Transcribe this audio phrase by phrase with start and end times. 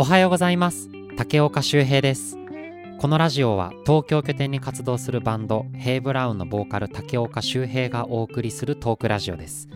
[0.00, 0.88] おはようございます。
[1.16, 2.36] 竹岡修平です。
[3.00, 9.68] このラジオは東京拠点に活動するバンドヘイブラウンのボーカル竹岡修平がお送りするトークラジオです。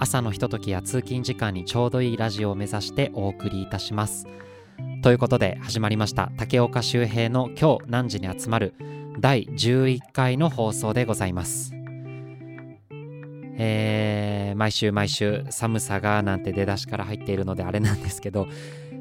[0.00, 4.26] 朝のひとときや通勤時間にちょうどいいラジオを目指してお送りいたします。
[5.00, 6.32] ということで始まりました。
[6.36, 8.74] 竹岡修平の今日何時に集まる
[9.20, 11.72] 第11回の放送でございます。
[13.58, 18.48] えー、毎週毎週寒さがなんて出だしから入っているのであれなんですけど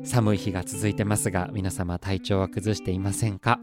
[0.03, 3.59] 寒い日が続いてますが皆様体調は崩していませんか？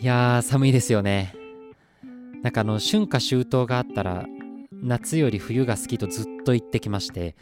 [0.00, 1.34] いやー寒いですよね。
[2.42, 4.26] なんかあの春夏秋冬があったら
[4.72, 7.36] 夏より冬が好きとずっと言ってきまして、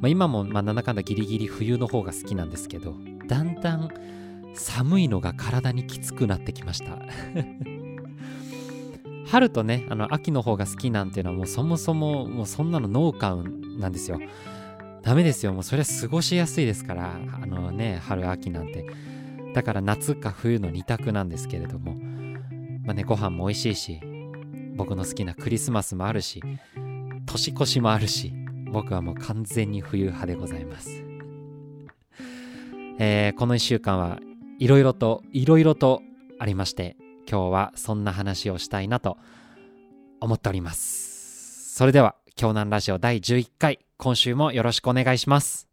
[0.00, 2.94] まあ、今もまあなんだかんだギリギリ冬の方が好きなんですけど
[3.26, 3.90] だんだん
[4.54, 6.98] 寒いのが体にきつくなってきました。
[9.30, 14.18] 春とねあの秋の方が好きなんていうのはもうそもそももうそんなのノーカウンなんですよ。
[15.02, 15.52] ダメですよ。
[15.52, 17.14] もうそれは過ごしやすいですから。
[17.14, 18.86] あのね春秋なんて。
[19.54, 21.94] だから夏か冬の2択なんですけれども。
[22.84, 24.00] まあねご飯も美味しいし
[24.76, 26.42] 僕の好きなクリスマスもあるし
[27.26, 28.32] 年越しもあるし
[28.72, 31.04] 僕はもう完全に冬派でございます。
[33.00, 34.18] えー、この1週間は
[34.58, 36.02] いろいろといろいろと
[36.38, 36.96] ありまして
[37.30, 39.18] 今日はそんな話をしたいなと
[40.20, 41.74] 思っております。
[41.74, 45.66] それでは、京南ラジオ第11回、今週もよろしくお願いします。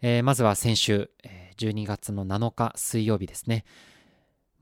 [0.00, 1.10] えー、まずは先週、
[1.58, 3.66] 12月の7日水曜日ですね。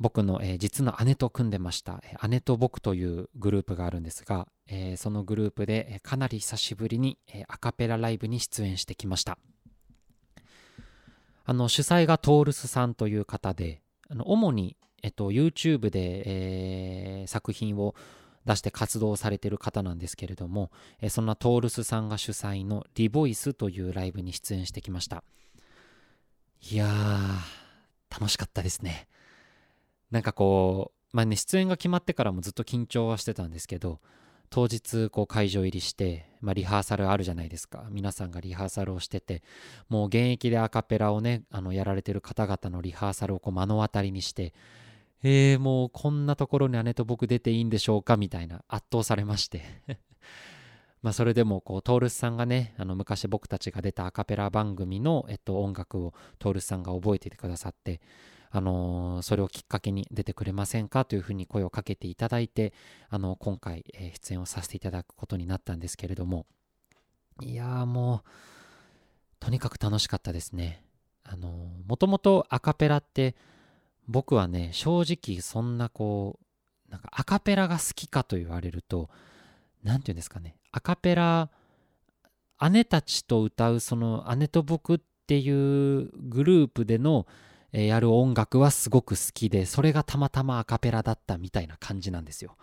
[0.00, 9.38] 僕の、えー、実の姉と組んでました、姉と僕というグループがあるんですが、えー、そのグループで、かなり久しぶりに、えー、アカペラライブに出演してきました
[11.48, 17.94] あの主催がトールスさんという方であの主に、えっと、YouTube で、えー、作品を
[18.44, 20.70] 出して活動されてる方なんですけれども、
[21.00, 25.24] え、そんなトールスさんが主催のリボイスというライブに出演してきました。
[26.70, 29.08] いやー楽しかったですね。
[30.10, 34.00] なんかこう、まあね、出演が決まってからもずっと緊張はしてたんですけど、
[34.50, 37.86] 当日こう会場入りして、まあ、リハーサルあるじゃないですか。
[37.90, 39.42] 皆さんがリハーサルをしてて、
[39.88, 44.52] もう現役でアカペラをね、あのやられてる方々のリハーサルをこう目の当たりにして、
[45.22, 48.16] えー、もうこんなところに姉と僕出ていいんでしょうか？
[48.16, 49.62] みたいな圧倒されまして
[51.02, 58.00] まあそれでもこうトールスさんがねあの昔僕たちが出たアカペラ番組の、えっと、音楽をトールスさんが覚えていてくださって
[58.50, 62.72] あのそれをきっかけに出てくれませんかというふうに声をかけていただいて、
[63.10, 66.46] あの今回、え出演をさせていただくことになったんですけれども、
[67.40, 68.28] いやもう、
[69.40, 70.82] とにかく楽しかったですね。
[71.24, 73.36] あのもともとアカペラって
[74.08, 76.38] 僕はね、正直そんなこ
[76.88, 79.10] う、なんかアカペラが好きかと言われると、
[79.82, 81.50] 何て言うんですかね、アカペラ、
[82.70, 87.26] 姉たちと歌うその姉と僕っていうグループでの
[87.72, 92.56] やる音楽はすごく好きでそれがたまたまアカペラだったみたいな感じなんですよ。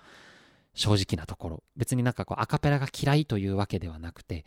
[0.74, 1.64] 正直なところ。
[1.78, 4.46] 別になんかこうアカペラが嫌いというわけではなくて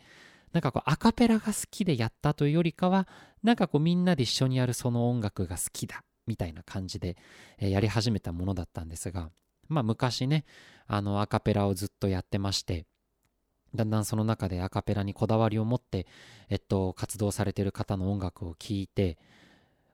[0.51, 3.07] なんかこうアカペラが好きでやったというよりかは
[3.43, 7.17] なんかこうみんなで一緒にやるその音楽が好きだみたいな感じで、
[7.57, 9.31] やり始めたものだったんですが
[9.67, 10.45] まあ昔ね
[10.85, 12.85] あのアカペラをずっとやってまして
[13.75, 16.07] だんだんその中でアカペラにこだわりを持って、
[16.49, 19.17] えっと、活動されてる方の音楽を聴いて、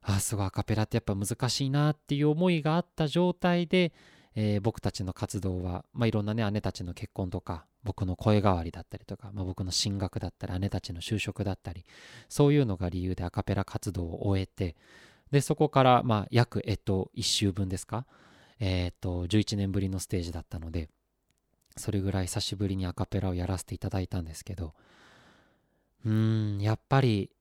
[0.07, 3.91] あすごいアカペラってやっぱ難しいなっていう思いがあった状態で、
[4.35, 11.85] えー、僕たちの活動は、まあ、いろんなね姉たちの結婚とか僕の声変わりだったりとか、まあ、僕の進学だったり姉たちの就職だったり
[12.29, 14.75] そういうのが理由でアカペラ活動を終えて
[15.31, 18.05] でそこからまあ約えっと1週分ですか
[18.59, 20.89] えー、っと11年ぶりのステージだったので
[21.77, 24.73] それぐらい久しぶりにアカペラをやらせていただいたんですけど
[26.05, 27.31] うーんやっぱり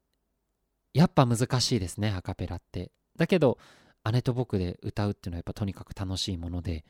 [0.94, 2.90] やっぱ難しいですねアカペラって。
[3.16, 3.58] だけど
[4.10, 6.84] 姉と僕で歌うっていうのはやっぱとにかく楽しいもので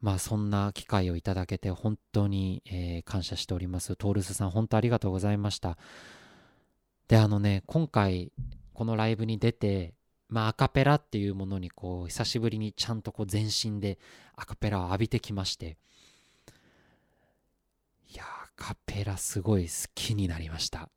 [0.00, 3.96] まあそんな機会をいただけて本当に、えー、感謝しております。
[3.96, 5.76] トールスさん本当ありがとうございました。
[7.08, 8.32] であのね今回
[8.72, 9.94] このライブに出て
[10.28, 13.98] まあアカペラっていうものにこう久しぶりにちゃんとこう全身で
[14.36, 15.76] アカペラを浴びてきまして
[18.10, 20.88] いやアカペラすごい好きになりました。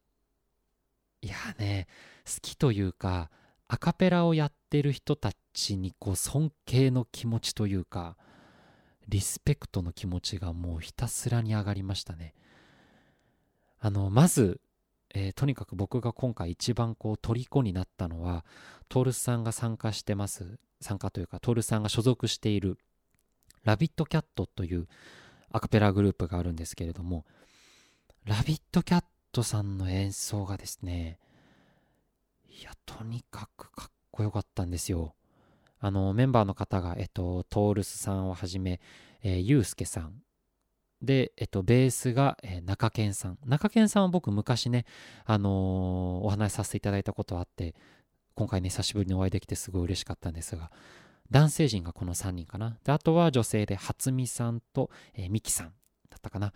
[1.21, 1.87] いやね
[2.25, 3.29] 好きというか
[3.67, 8.17] アカペラをやってる人たちにこう尊敬の気持ちというか
[9.07, 12.33] リスペクトの気持ちがもうひたすらに上がりましたね。
[13.79, 14.61] あのまず、
[15.13, 18.45] えー、とにかく僕が今回一番こう虜になったのは
[18.89, 22.77] トールさんが参加してます参加というかトールさんが所属している
[23.63, 24.87] ラビットキャットという、
[25.51, 27.25] アカペラグループがあるんですけれども
[28.25, 31.17] ラビットキャットトさんの演奏がですね
[32.49, 35.15] いやとにかくかっこよかったんですよ
[35.79, 38.79] あのメンバーの方がえっとトールスさんをはじめ、
[39.23, 40.21] えー、ゆうすけさん
[41.01, 43.37] で、えっと、ベースが、えー、中堅さん。
[43.45, 44.85] 中堅さんは僕昔ね、
[45.25, 47.75] あのー、お話しさせていただいたことあって、
[48.35, 50.71] 今回ね、久しぶりにお会いできてすごい嬉しかったんですが、
[51.31, 52.77] 男性陣がこの3人かな。
[52.83, 55.67] で、あとは女性で、初見さんと、えー、ミキさん
[56.09, 56.53] だったかな。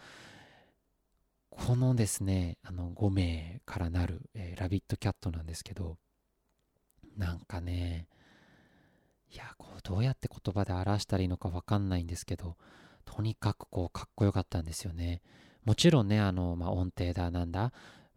[1.56, 5.98] このですね、あの、5名からなる、えー、ラビットキャットなんですけど、
[7.18, 8.08] なんかね、
[9.32, 12.58] いや、こう、どうやって言葉で表したらいいのかわかんないんですけど、
[13.06, 15.22] とにかくこうかっこよかったんですよね。
[15.64, 17.72] もちろんね、あの、まあ、音程だ、なんだ、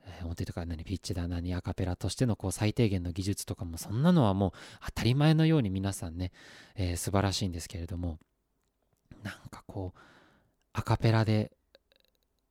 [0.05, 4.53] えー、音程とか何、ピッチだ、何、アカペラとしてのこう最低限の技術とかも、そんなのはもう
[4.87, 6.33] 当たり前のように皆さんね、
[6.75, 8.19] えー、素晴らしいんですけれども、
[9.23, 9.99] なんかこう、
[10.73, 11.53] アカペラで、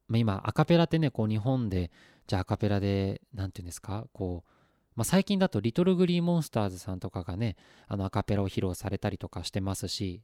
[0.08, 1.92] まあ、今、アカペラってね、こう日本で、
[2.28, 4.52] じゃあアカペラで、何て言うんですか、こう、
[4.96, 7.56] まあ、最近だとリトルグリーモンスターズさんとかがね、
[7.88, 10.24] あのアカペラを披露されたりとかしてますし、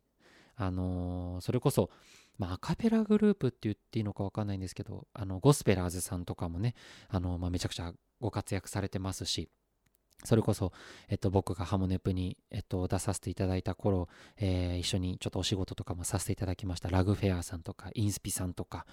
[0.55, 1.91] あのー、それこそ、
[2.39, 6.73] まあ、アカペラグループって言っていいのか分かんないんですけど、あのゴスペラーズさんとかもね、
[7.07, 9.49] あのまあ、めちゃくちゃご活躍されてますし、
[10.23, 10.71] それこそ、
[11.09, 16.89] えっと、僕がハモネプに、えっと、出させていただいた頃、えー、一緒にちょっとお仕事とかもさせていただきました。
[16.89, 18.85] ラグフェアさんとかインスピさんとか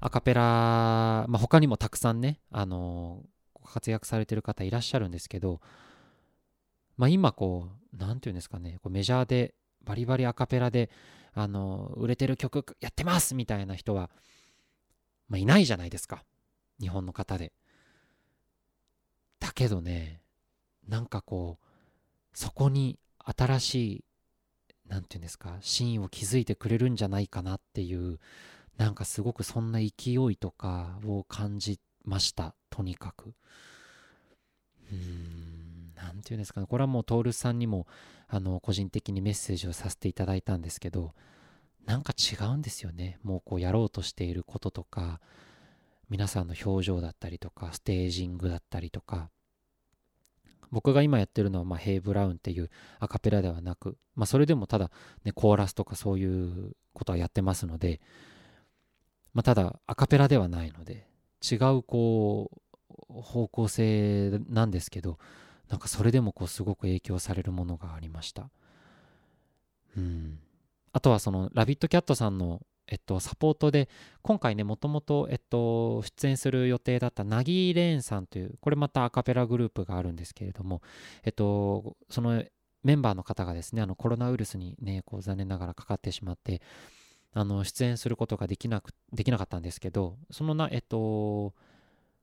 [0.00, 5.60] アカペラ、まあ、他にもたくさんね、あのー、活躍されてる方いらっしゃるんですけど、
[6.96, 9.54] まあ、今こう何て言うんですかねこうメジャーで
[9.84, 10.90] バリバリアカペラで
[11.34, 13.34] あの売れてる曲やってます!
[13.34, 14.10] みたいな人は、
[15.28, 16.24] まあ、いないじゃないですか。
[16.80, 17.52] 日本の方で。
[19.40, 20.21] だけどね
[20.88, 21.66] なんかこう
[22.34, 24.04] そこに新しい
[24.88, 28.18] 何て言うんですかシーンを築いてくれるんじゃないかなっていう
[28.76, 33.34] なんかすごくそんな勢いとかを感じましたとにかく。
[34.90, 37.86] うーん何て言うんですかねこれはもう徹さんにも
[38.28, 41.14] あの個人的にメッセージをさせていただいたんですけど
[41.86, 43.18] なんか違うんですよね。
[43.22, 45.20] もうこうやろうとしていることとか
[46.08, 49.30] 皆さんの表情だったりとかステージングだったりとか。
[50.70, 54.90] 僕が今やってるのは、まあ、ヘイ・ブラウンっていうアカペラではなく、まあ、それでもただ、
[55.24, 58.00] ね、コーラスとかそういうことはやってますので、
[59.34, 61.06] まあ、ただアカペラではないので
[61.42, 62.50] 違うこ
[63.10, 65.18] う方向性なんですけど
[65.68, 68.50] なんかそれでもこうすごく影響されるものがありました。
[69.96, 70.38] うん。
[70.92, 72.60] あとはそのラビットキャットさんの
[72.92, 73.88] えっと、サポートで、
[74.20, 80.82] 今回ね、もともと、えっと、出演する予定だったナギーレーンさんという、これまたアカペラグループがあるんですけれども、
[81.24, 82.44] えっと、その
[82.84, 86.60] メンバーの方がですね、あのコロナウイルスにね、こう残念ながらかかってしまって、
[87.32, 91.54] あの出演することができなくできなかったんですけど、そのな、えっと、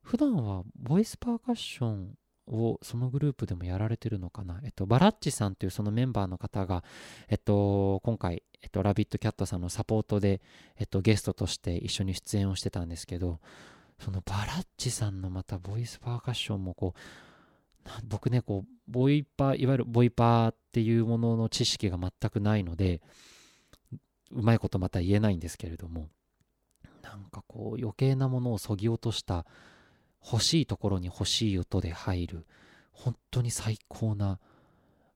[0.04, 2.16] 普段はボイスパーカッション
[2.49, 4.59] をそのグループでもやられてるのかな？
[4.63, 6.83] えっと、バラッチさんというそのメンバーの方が、
[7.29, 10.41] えっと、今回、えっと、ラビットキャットさんのサポートで、
[10.77, 13.39] えっと、ゲストとして一緒に出演をしてたんですけど、
[13.99, 16.99] そのバラッチさんのまたボイスパーカッションもこう、
[18.07, 23.01] 僕ね、こう、ボイパー、いわゆるボイパーっていうものの知識が全くないので、
[24.31, 26.07] うまいことまた言えないんですけれども、
[27.01, 29.45] なんかこう余計なものをそぎ落とした
[30.23, 32.45] 欲しいところに欲しい音で入る
[32.92, 34.40] 本当に最高な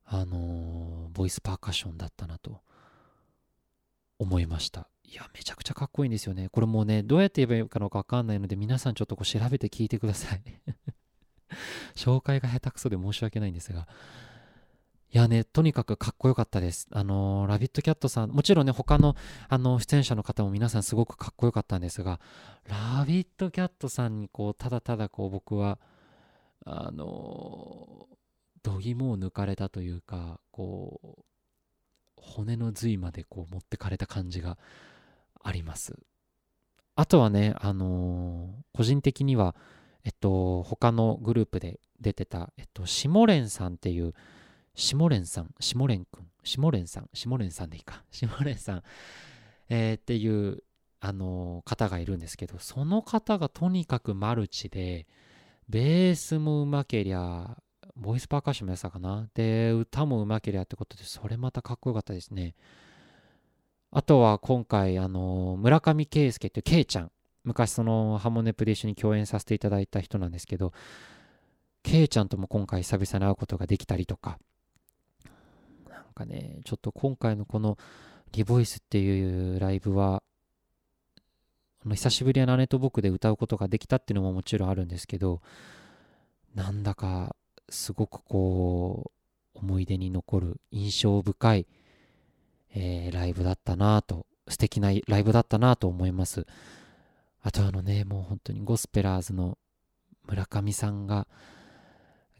[0.06, 2.60] あのー、ボイスパーカッションだったなと
[4.18, 4.88] 思いました。
[5.04, 6.48] いやめちゃくちゃかっこいいんですよね。
[6.50, 10.42] これもうねどうやって言えばいいかのか分かんないので皆さんちょっとこう調べて聞いてください。
[11.94, 13.86] 紹介が下手くそで申し訳ないんですが
[15.14, 16.88] いやね、とにかくかっこよかったです。
[16.90, 19.14] あのー、ラビットキャットさん、もちろんね、他の、
[19.48, 22.18] あの、出演者の方も皆さんすごくかっこよかったんですが、
[22.68, 25.78] ラビットキャットさんに、こう、ただただ、こう、僕は、
[26.66, 28.16] あのー、
[28.64, 31.22] 度肝を抜かれたというか、こう、
[32.16, 34.58] 骨の髄まで、こう、持ってかれた感じが
[35.44, 35.96] あります。
[36.96, 39.54] あとはね、あのー、個人的には、
[40.02, 44.12] えっと、他のグループで出てた、えっと、シモレンさんっていう、
[44.74, 48.82] 下蓮さん、下蓮くん、下蓮さん、下蓮さんでいいか、 下蓮さん、
[49.68, 50.62] えー、っていう、
[51.00, 55.06] あのー、方がいるんですけど、その方がとにかくマルチで、
[55.68, 57.56] ベースもうまけりゃ、
[57.96, 59.28] ボイスパーカッションもやったかな。
[59.34, 62.54] で、歌もうまけりゃってことで、それまたかっこよかったですね。
[63.92, 67.12] あとは今回、あのー、村上圭介っていうケイちゃん、
[67.44, 70.72] 昔そのハモネプで一緒に共演させていただいた人なんですけど、
[71.82, 74.38] ケイちゃんとも今回久々に会うことができたりとか、
[76.14, 77.76] かね、ちょっと今回のこの
[78.32, 80.22] リボイスっていうライブは、
[81.84, 85.42] あの久しぶりに姉と僕で歌うことができたっていうのももちろんあるんですけど
[86.54, 87.36] なんだか
[87.68, 89.12] すごくこ
[89.54, 91.66] う思い出に残る印象深い、
[92.74, 96.46] えー、ライブだったなと素敵なライブだったなと思います。
[97.42, 99.58] あとあのねもう本当にゴスペラーズの
[100.26, 101.26] 村上さんが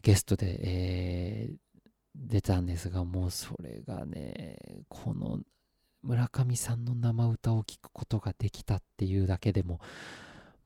[0.01, 1.55] ゲストで、えー、
[2.15, 4.57] 出たんですがもうそれがね
[4.89, 5.39] この
[6.01, 9.79] 村上さんの生歌を聴くことができたっていうだけでも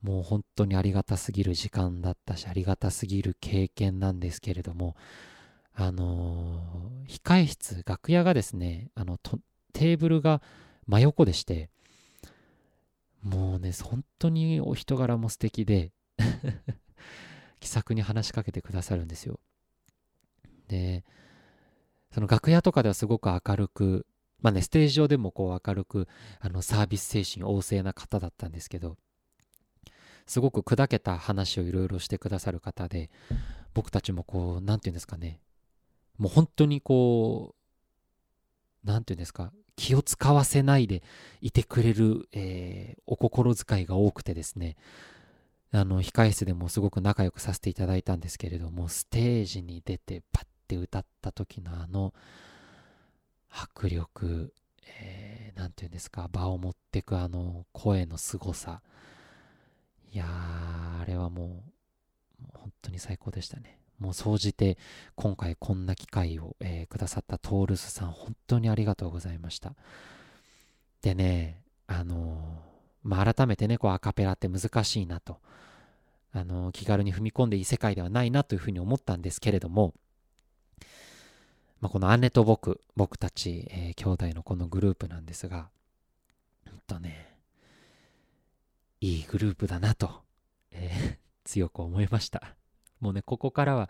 [0.02, 4.96] もう本当にありがたすぎる時間だったしありがたすぎる経験なんですけれども
[5.74, 9.18] あのー、控室楽屋がですねあの
[9.72, 10.42] テーブルが
[10.86, 11.70] 真横でして
[13.22, 15.92] もうね本当にお人柄も素敵で
[17.60, 19.38] 気さくに話しかけてくださるんですよ。
[20.68, 21.04] で
[22.12, 24.06] その楽屋とかではすごく明るく
[24.42, 26.08] まあね、ステージ上でもこう明るく
[26.40, 28.96] あのサービス精神旺盛な方だったんですけど
[30.26, 33.10] すごく砕けた話をいろいろしてくださる方で
[33.74, 35.40] 僕たちもこう何て言うんですかね
[36.18, 37.54] もう本当にこ
[38.84, 41.02] う何て言うんですか気を使わせないで
[41.40, 44.76] いてくれる、えー、お心遣いが多くてですね
[45.72, 52.14] あの控え室でもすごく仲良くさせていただいたんですけれどもステージに出てパッて歌った時のあの
[53.50, 54.54] 迫力、
[54.86, 58.80] えー、て言うんですか、場を持ってくあの声の凄さ。
[60.12, 61.54] いやー、あれはもう、も
[62.54, 63.80] う本当に最高でしたね。
[63.98, 64.78] もう総じて、
[65.16, 69.74] 今回こんな機会を、えー、くださったトールスさん、本当にありがとうございました。
[71.02, 75.38] でね、あのー、まあ、改めてね、こうアカペラって難しいなと、
[76.32, 79.94] あのー、気軽に踏み込んでいい世界ではないなというふうに思ったんですけれども、
[81.80, 85.70] まあ、この姉と僕、僕たち、えー、兄弟のこのグループなんですが、
[86.68, 87.36] ほんとね、
[89.00, 90.20] いいグループだなと、
[90.72, 91.16] えー、
[91.48, 92.54] 強く思いました。
[93.00, 93.88] もうね、ここからは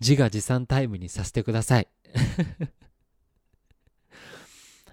[0.00, 1.88] 自画自賛タイムにさせてください。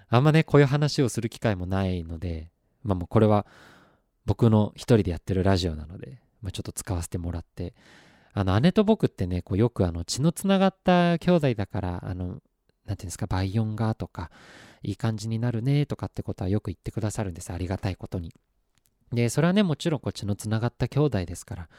[0.08, 2.50] あんまね、こういう話をする機会もないので、
[2.84, 3.46] まあもうこれは
[4.26, 7.74] 僕の一人でやってるラジオなので、まあ、ちょっと使わせてもらって、
[8.34, 12.42] あの、姉と僕ってね、こうよくあの、血のつながった兄弟だから、あの、なんてい
[12.92, 14.32] うんですか、倍音がとか、
[14.84, 17.52] いい感じになるねとかってことはよく言ってくださるんです。
[17.52, 18.34] ありがたいことに。
[19.12, 21.70] で、それはね、もちろんこっちのつながった兄弟ですから、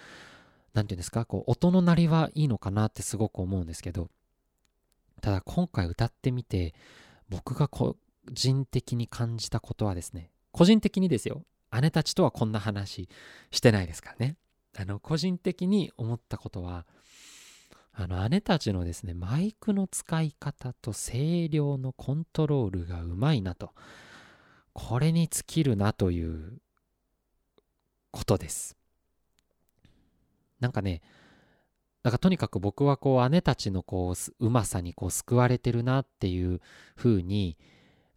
[0.74, 4.08] なんていうんですか、こう、音の鳴りはいいのかなってすごく思うんですけど、
[5.20, 6.74] ただ今回歌ってみて、
[7.28, 7.96] 僕が個
[8.30, 11.44] 人的に感じたことはですね、個人的にですよ、
[11.80, 13.08] 姉たちとはこんな話
[13.50, 14.36] してないですからね。
[14.76, 16.86] あの個人的に思ったことは
[17.94, 23.72] あの姉たちのですねマイクの使い方と声量のコントロールがうまいなと
[24.72, 26.58] これに尽きるなという
[28.10, 28.76] ことです。
[30.60, 31.02] なんかね
[32.02, 36.60] なんかとにかく僕はこう姉たちのこううまさにこう救われてるなっていう
[36.96, 37.58] 風に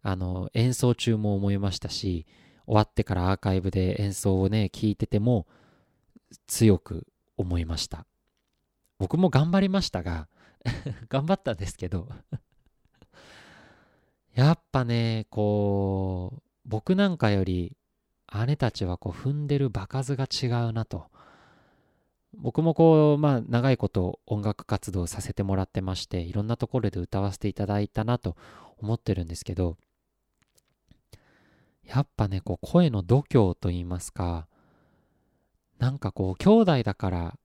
[0.02, 2.26] あの演奏中も思いましたし
[2.66, 5.46] 終わってからアーカイブで演奏をね聞いてても
[6.46, 7.06] 強く
[7.36, 8.06] 思いました。
[8.98, 10.28] 僕も頑張りましたが
[11.08, 12.08] 頑張ったんですけど
[14.34, 17.76] やっぱねこう僕なんかより
[18.46, 21.06] 姉たちはこう踏んでる場数が違うなと。
[22.38, 28.36] 僕もこうまあ長いこと音楽活動させてもらってましていろんなところで歌わせていただいたなと
[28.76, 29.78] 思ってるんですけど
[31.82, 34.48] やっぱねこう声の度胸といいますか
[35.78, 37.38] なんかこう兄弟だから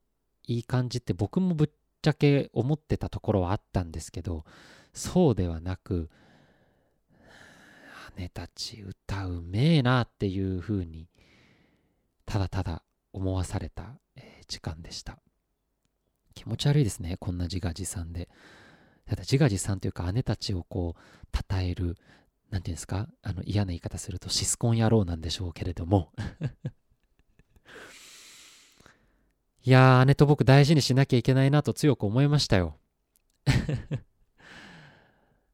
[0.48, 1.70] いい感じって僕もぶっ
[2.02, 4.44] ちゃけ思ってたところはあったんですけど
[4.94, 6.10] そうではなく
[8.18, 11.08] 姉たち歌うめえなっていう風に
[12.26, 12.84] ただただ
[13.14, 15.20] 思わされた、え時間でした。
[16.34, 18.30] 気持ち悪いですねこんな自画自賛で。
[19.06, 21.98] ただ自画自賛というか姉たちをこう称える
[22.50, 26.12] 何て言うんですかあの嫌な言い方するとシスコン野郎なんでしょうけれども。
[29.64, 32.78] いやー、姉と僕大事にしなきゃいけないなと強く思いましたよ。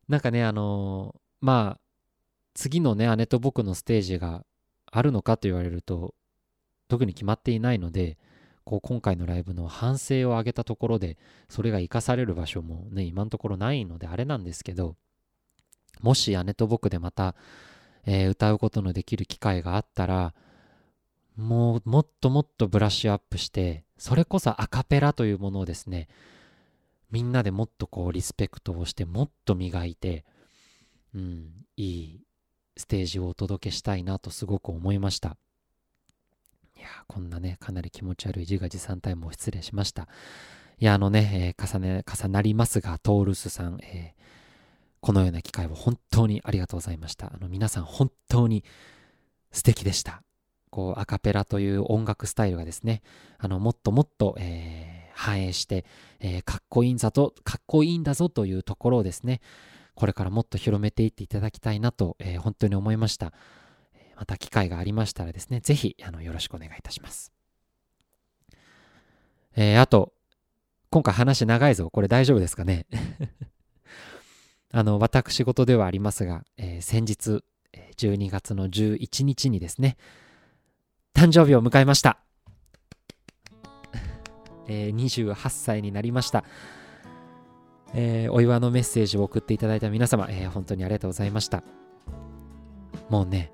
[0.08, 1.80] なんかね、あのー、まあ、
[2.54, 4.46] 次のね、姉と僕のステージが
[4.86, 6.16] あるのかと言われると、
[6.88, 8.18] 特に決まっていないので、
[8.64, 11.18] こう今回のライブの反省を上げたところで、
[11.50, 14.96] それが生かされる場所もね、今のところないのであれなんですけど、
[16.02, 17.36] もし姉と僕でまた、
[18.06, 20.34] えー、歌うことのできる機会があったら、
[21.38, 26.08] もうもっともっとブラッシュアップして、それこそアカペラというものをですね、
[27.12, 30.26] みんなでもっとこうリスペクトをして、もっと磨いて、
[31.16, 32.22] うん、いい
[32.76, 35.38] ステージをお届けしたいなとすごく思いました
[36.76, 36.88] いや。
[37.08, 40.08] こんなね、かなり気持ち悪い自画自賛タイムを失礼しました。
[40.80, 44.22] いや、あのね、えー、重ね、重なりますが、トールスさん、えー、
[45.02, 47.32] このような機会を本当にありがとうございました。
[47.34, 48.64] あの皆さん本当に
[49.52, 50.24] 素敵でした。
[50.70, 53.02] こうアカペラという音楽スタイルがですね、
[53.38, 55.86] あのもっともっと、えー、反映して、
[56.20, 59.42] えー、かっこいいんだぞ、かっこいいんだぞというところをですね、
[59.96, 63.34] これからもっと広めていっていただきたいなと、えー、本当に思いました。
[64.16, 67.32] また機会がありましたらですね、ぜひあのよろしくお願いいたします。
[69.56, 70.14] えー、あと、
[70.90, 71.90] 今回話長いぞ。
[71.90, 72.86] これ大丈夫ですかね？
[74.72, 77.44] あの、私事ではありますが、えー、先日、
[77.98, 79.98] 12月の11日にですね、
[81.18, 82.20] 誕生日を迎えました。
[84.70, 86.44] えー、28歳になりました。
[87.96, 91.64] えー、お祝いのメッセージを送っていただいた皆様、えー、本当にありがとうございました。
[93.10, 93.52] もうね、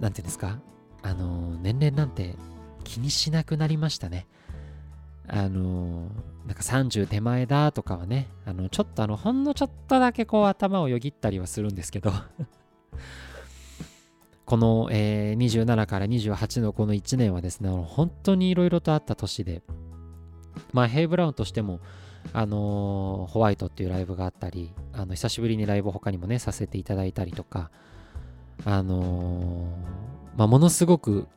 [0.00, 0.58] なんていうんですか、
[1.02, 2.34] あの年齢なんて
[2.82, 4.26] 気にしなくなりましたね。
[5.28, 6.08] あの
[6.46, 12.10] なんか30手前だとかはね、あのちょっとあのほんのちょっとだけこう頭をよぎったりはするんですけど
[14.52, 19.62] この、えー、27から28のこの1年はですね、本当にいろいろとあった年で、
[20.74, 21.80] まあ、ヘイ・ブラウンとしても、
[22.34, 27.70] あのー、ホワイトっていうライブがあったり、あの久しぶりにライブ他にもね、させていただいたりとか、
[28.66, 31.28] あのー、まあ、ものすごく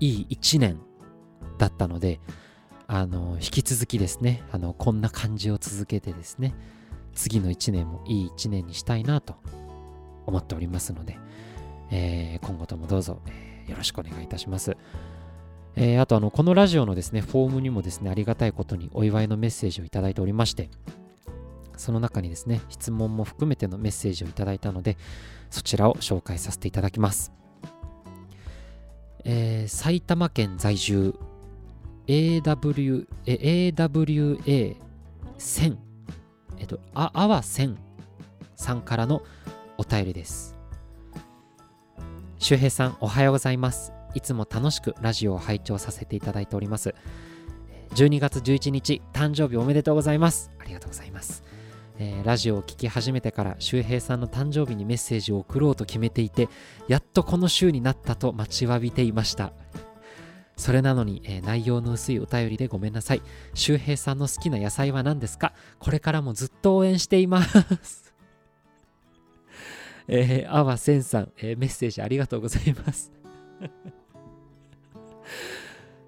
[0.00, 0.80] いい1年
[1.58, 2.20] だったので、
[2.86, 6.54] あのー、引き続きですね、あのこんな感じを続けてですね、
[7.12, 9.34] 次の1年もいい1年にしたいなと
[10.24, 11.18] 思っておりますので、
[11.92, 14.76] えー、今後ともどうぞ、えー、よろしくお願いいたします。
[15.76, 20.70] えー、あとあの、このラジオのですね、フォームにもですね、ありがたいことにお祝いのメッセージをいただいておりまして、
[21.76, 24.96] その中にですね、質問も含めてのメッセージをいただいたので、
[25.50, 27.32] そちらを紹介させていただきます。
[29.24, 31.14] えー、埼玉県在住
[32.08, 34.76] AW AWA1000
[36.58, 37.76] えっと、あ、あわ1000
[38.56, 39.22] さんからの
[39.78, 40.51] お便りです。
[42.42, 43.92] 周平さん、おはようございます。
[44.16, 46.92] いつも楽しくラジオを拝聴させていただいております。
[47.94, 50.50] 12月11日、誕生日おめでとうございます。
[50.58, 51.44] ありがとうございます。
[51.98, 56.48] えー、ラジオを聴き始めてから周平さんの誕生日にメッセージを送ろうと決めていて
[56.88, 59.52] やっとこの週になったと待ちわびていました
[60.56, 63.22] それなのに、えー、内容の薄いお便りでごめんなさい
[63.54, 65.52] 周平さんの好きな野菜は何ですか？
[65.78, 68.11] これからもずっと応援しています
[70.14, 73.10] えー、あわせんさん、えー、メッセージありがとうございます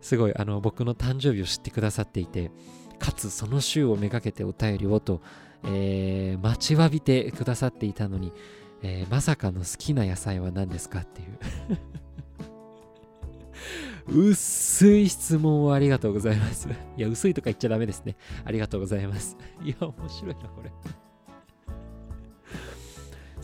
[0.03, 2.51] すごい、あの、僕の誕生日を知ってくださっていて、
[2.99, 5.23] かつその週をめがけてお便りをと、
[5.65, 8.35] えー、待ちわびてくださっていたのに、
[8.83, 11.39] えー、まさかの好きな野菜は何ですかっていう
[14.29, 16.69] 薄い質問をありがとうございます。
[16.69, 18.17] いや、薄いとか言っちゃダメですね。
[18.45, 19.39] ありがとうございます。
[19.65, 20.71] いや、面白いな、これ。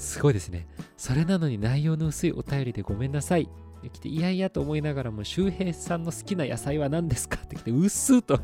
[0.01, 0.67] すごいですね。
[0.97, 3.51] それなのに内容の薄いお便りでごめんなさい。
[3.93, 8.41] 来て、いやいやと思いながらも、周平さんの好きな野菜は何ですかって来て、うっすーと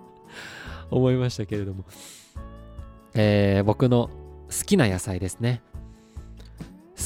[0.90, 1.86] 思いましたけれども、
[3.14, 4.10] えー、僕の
[4.48, 5.62] 好きな野菜ですね。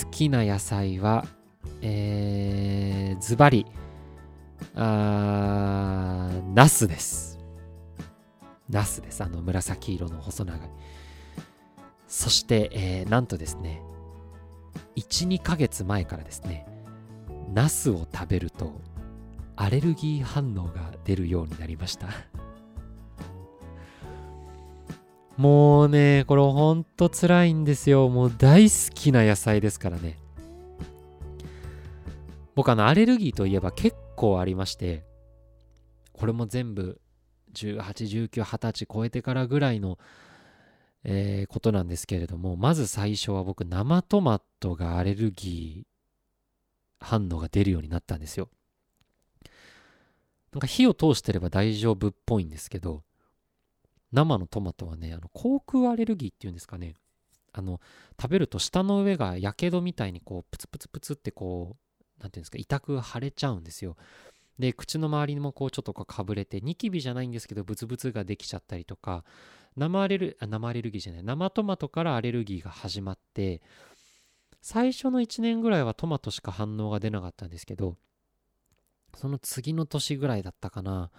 [0.02, 1.24] 好きな野菜は、
[1.80, 3.66] えー、ズバリ、
[4.74, 7.38] あナスです。
[8.68, 9.22] ナスです。
[9.22, 10.70] あの紫色の細長い。
[12.16, 13.82] そして、えー、なんとですね、
[14.94, 16.64] 1、2ヶ月前からですね、
[17.52, 18.80] ナスを食べると
[19.56, 22.06] アレルギー反応が出るようになりました
[25.36, 28.08] もうね、これほんと辛いんですよ。
[28.08, 30.16] もう大好きな野菜ですからね。
[32.54, 35.04] 僕あのアレルギーといえば結構ありまして、
[36.12, 37.00] これも全部
[37.54, 37.80] 18、
[38.28, 39.98] 19、20歳超えてからぐらいの
[41.04, 48.48] えー、ことなんですけれども、まず最初は僕、生トマトがアレルギー反応が出るようになったんですよ。
[50.52, 53.02] なんか火を通してれば大丈夫っぽいんですけど、
[54.12, 56.94] 生のトマトはね、あの航空アレルギーっていうんですかね、
[57.52, 57.80] あの、
[58.20, 61.76] 食べると舌の上がやけどみたいにこう、プツプツプツってこ
[62.18, 63.96] う、なんていうんですか、痛く腫れちゃうんですよ。
[64.58, 69.24] で、口の周りにもこう、ちょっとかぶれて、ニキビじゃないんですけど、ブツブツができちゃったりとか、
[69.76, 71.24] 生アレルあ生アレルギーじゃない。
[71.24, 73.60] 生トマトからアレルギーが始まって
[74.60, 77.96] 最初の1年ぐらいはトマトしか反応が出なかったんですけど
[79.14, 81.10] その次の年ぐらいだったかな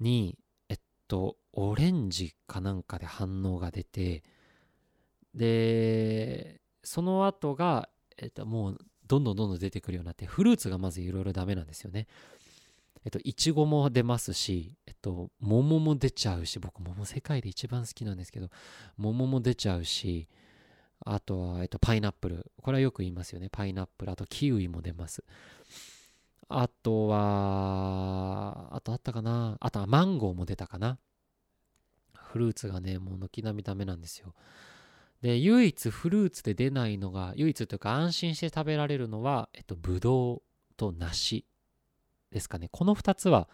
[0.00, 0.36] に
[0.68, 4.22] えっとオレンジかなんかで反応が出て
[5.34, 12.06] でその後が、えっと、もうどんどんどんどん出てくるようになってフルーツがまずいろいろダメなんですよね。
[13.04, 18.50] えっと、いちごも出ますし、えっと、桃も出ちゃうし、僕、桃世界で一番好きなんですけど、
[18.96, 20.28] 桃も出ちゃうし、
[21.04, 22.52] あとは、えっと、パイナップル。
[22.60, 23.48] これはよく言いますよね。
[23.50, 24.12] パイナップル。
[24.12, 25.24] あと、キウイも出ます。
[26.48, 29.56] あとは、あとあったかな。
[29.60, 30.98] あとは、マンゴーも出たかな。
[32.12, 34.34] フルーツがね、もう軒並みダメなんですよ。
[35.22, 40.42] で、唯一フルーツで出ないのが、唯一というか安心して食べられるのは、えっと、ブドウ
[40.76, 41.46] と梨
[42.30, 42.68] ですかね。
[42.70, 43.48] この2つは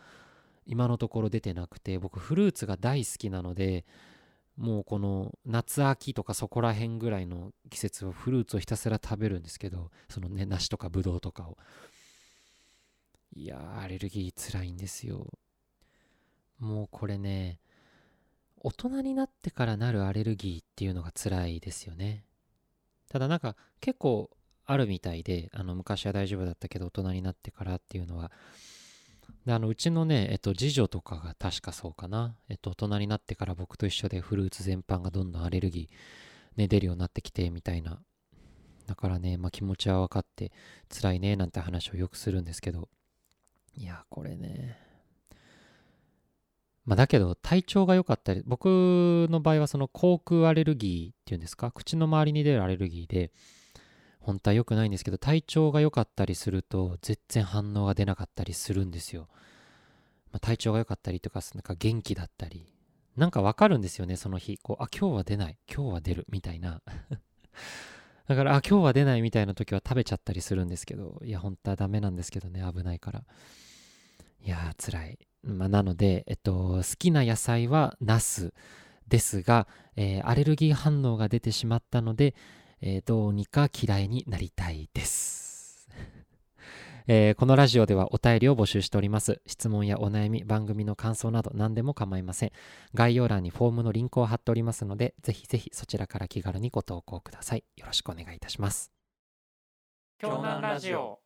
[0.67, 3.85] 今のところ出てなくて、僕フルーツが大好きなので、
[4.57, 11.59] もうこの夏秋とかそこら辺ぐらいの季節はフルーツをひたすら食べるんですけど、そのね、梨とかブドウとかを。
[13.35, 15.27] いや、アレルギーつらいんですよ。
[16.59, 17.61] もうこれね、
[18.63, 22.25] 大人になってからなるアレルギーっていうのが辛いですよね。
[23.09, 24.31] ただなんか結構
[24.67, 28.31] あるみたいで、あの昔は大丈夫だったけど大人になってからっていうのは、
[29.45, 38.01] であのうちのね、えっと、次女とかが確かそうかな、えっと、大人になってから僕と一緒でフルーツ全般がどんどんアレルギー、ね、出るようになってきてみたいな。
[38.87, 40.53] だからね、まあ、気持ちは分かって
[40.89, 42.89] 辛いねなんて話をよくするんですけど、
[43.77, 44.79] いや、これね。
[46.85, 48.67] まあ、だけど体調が良かったり、僕
[49.29, 53.33] の場合はその口腔アレルギーっていうんですか、口の周りに出るアレルギーで、
[54.27, 59.29] 本当は良くないんですけど、体調が良かったりすると、全然反応が出なかったりするんですよ。
[60.33, 62.67] まあ、体調が良かったりとか、なんか元気だったり、
[63.17, 64.59] なんかわかるんですよね、その日。
[64.59, 66.83] こう、あ、今日は出ない、今日は出る、みたいな。
[68.27, 73.25] だから、あ、今日は出ないみたいな時は食べちゃったりするんですけど、いや、本当はダメなんですけどね、危ないから。
[74.41, 75.19] いやー、辛い。
[75.45, 78.53] まあ、なので、えっと、好きな野菜はナス
[79.07, 82.35] ですが、えー、アレルギー反応が出てしまったので、
[82.89, 85.89] えー、どうにか嫌いになりたいです。
[87.09, 89.43] えー、このラジオではお便りを募集しております。
[89.45, 92.53] 質問やお悩み、番組の感想など何でも構いません。
[92.95, 97.65] 概要欄にフォームのリンクを貼っておりますので、ぜひぜひそちらから気軽にご投稿ください。
[97.77, 98.93] よろしくお願いいたします。
[100.19, 101.19] 京南ラジオ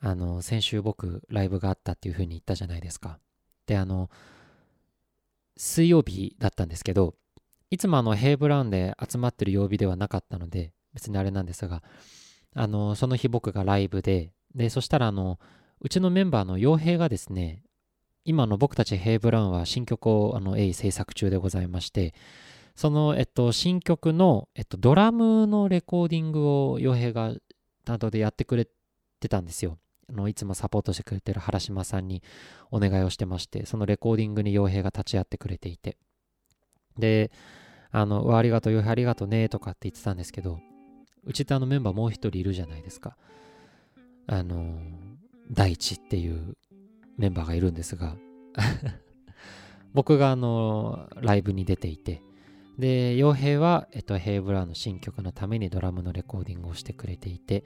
[0.00, 3.20] あの、先週僕、ライブがあったっていう風に言ったじゃないですか。
[3.66, 4.10] で、あの、
[5.56, 7.14] 水曜日だったんですけど、
[7.72, 11.82] いつもあの、ヘイブラウンで集まってる曜日ではなかったので、別にあれなんですが、
[12.54, 15.40] あの、その日僕がライブで、で、そしたらあの、
[15.80, 17.62] うちのメンバーの傭兵がですね、
[18.26, 22.12] 今の僕たちヘイブラウンは新曲をあの、鋭意制作中でございまして、
[22.76, 27.32] その、えっと、新曲の、えっと、ドラムのレコーディングを傭兵が
[27.86, 28.68] 担当でやってくれ
[29.18, 29.78] てたんですよ。
[30.10, 32.22] のいつもサポートしてくれてる原島さんに
[32.70, 35.96] お願いをしてまして、そのレコーディングに傭兵が立ち会ってくれていて。
[36.98, 37.30] で、
[37.92, 40.58] あの、わ、ありがとう、傭兵ありがとうね、とかって言ってたんですけど、
[41.24, 43.16] うちってあのメンバーもう一人いるじゃないですか。
[44.26, 44.78] あの、
[45.50, 46.56] 大地っていう
[47.18, 48.16] メンバーがいるんですが
[49.92, 52.22] 僕があの、ライブに出ていて、
[52.78, 57.64] で、傭兵は、えっと、ヘイブラーの新曲のためにドラムのレコーディングをしてくれていて、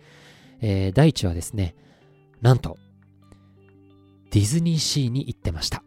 [0.60, 1.76] えー、大地はですね、
[2.42, 2.78] なんと、
[4.30, 5.84] ディズニーシーに行ってました。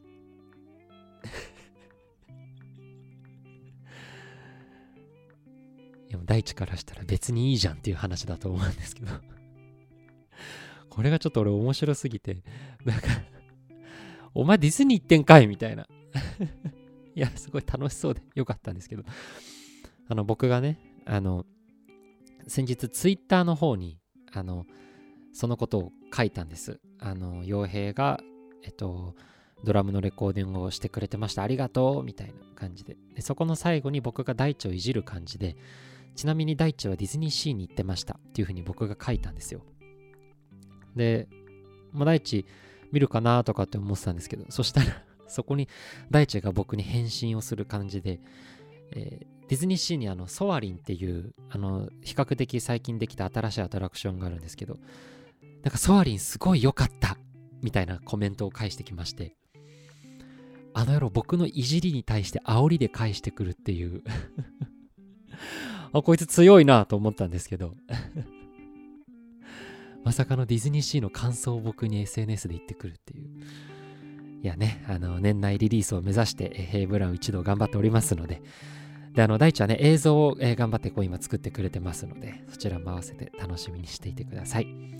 [6.09, 9.11] でも大地からしたら別にいいじゃんっていう話だと思うんですけど
[10.89, 12.43] これがちょっと俺面白すぎて、
[12.83, 13.07] なんか
[14.33, 15.87] お前ディズニー行ってんかいみたいな
[17.15, 19.03] いや、すごい楽しそうでよかったんですけど
[20.07, 21.45] あの、僕がね、あの、
[22.47, 23.99] 先日ツイッターの方に、
[24.31, 24.65] あの、
[25.33, 26.79] そのことを書いたんです。
[26.97, 28.19] あの、傭兵が、
[28.63, 29.15] えっと、
[29.63, 31.43] ドラムのレコーディングをしてくれてました。
[31.43, 32.97] ありがとうみたいな感じで。
[33.13, 35.55] で、そこの最後に僕が大地をいじる感じで、
[36.19, 39.61] ちなみに大地はディズニーシーに行ってましたっていうふうに僕が書いたんですよ。
[40.93, 41.29] で、
[41.93, 42.45] まあ、大地
[42.91, 45.69] 見るかなとかって思ってたんですけど、そしたら そこに
[46.11, 48.19] 大地が僕に返信をする感じで、
[48.91, 54.77] えー、ディズニーシーにあのソアリンっていうあの比較的最近できた新しいアトラクションがあるんですけど
[55.63, 57.17] なんかソアリンすごい良かった
[57.61, 59.37] みたいなコメントを返してきまして、
[60.73, 64.03] あの野郎僕のいじりに対して煽りで返してくるっていう
[65.93, 67.75] あ、こいつ強いなと思ったんですけど
[70.03, 73.27] まさかのディズニーシーの感想を僕に SNS で言ってくるっていう。
[74.41, 78.41] いやね、あの、年内リリースを目指して、ヘイブラウン一同頑張っておりますので、
[79.13, 84.98] で、あの、大地はね、映像を、え、頑張ってこう今作ってくれてますので、そちらも合わせて楽しみにしていてください。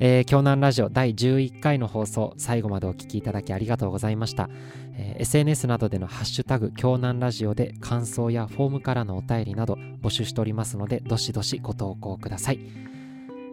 [0.00, 4.48] えー、京南ラジオ第11回の放送、最後までお聞きいただきありがとうございました。
[4.96, 12.60] えー、SNS などでのハッシュタグ、京南ラジオで感想やフォームからのお便りなど募集しておりますので、どしどしご投稿ください。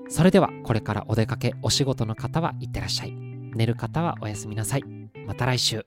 [0.09, 3.35] それでは、これからお出かけ、お仕事の方はいってらっしゃい。
[3.55, 4.83] 寝る方はおやすみなさい
[5.25, 5.85] また来週